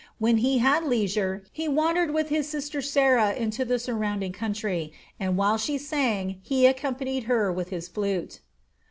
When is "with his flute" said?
7.51-8.39